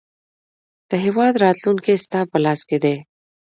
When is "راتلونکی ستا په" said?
1.45-2.37